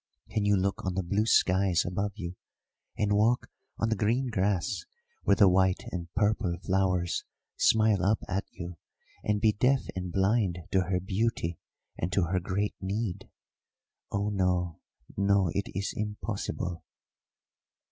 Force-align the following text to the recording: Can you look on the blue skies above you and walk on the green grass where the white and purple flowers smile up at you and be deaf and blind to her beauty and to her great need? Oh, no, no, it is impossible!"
Can 0.31 0.45
you 0.45 0.57
look 0.57 0.83
on 0.83 0.95
the 0.95 1.03
blue 1.03 1.27
skies 1.27 1.85
above 1.85 2.13
you 2.15 2.35
and 2.97 3.13
walk 3.15 3.51
on 3.77 3.89
the 3.89 3.95
green 3.95 4.31
grass 4.31 4.83
where 5.25 5.35
the 5.35 5.47
white 5.47 5.83
and 5.91 6.11
purple 6.15 6.57
flowers 6.65 7.23
smile 7.55 8.03
up 8.03 8.17
at 8.27 8.45
you 8.49 8.77
and 9.23 9.39
be 9.39 9.51
deaf 9.53 9.81
and 9.95 10.11
blind 10.11 10.57
to 10.71 10.85
her 10.85 10.99
beauty 10.99 11.59
and 11.99 12.11
to 12.13 12.23
her 12.23 12.39
great 12.39 12.73
need? 12.81 13.29
Oh, 14.11 14.29
no, 14.31 14.79
no, 15.15 15.51
it 15.53 15.67
is 15.75 15.93
impossible!" 15.95 16.83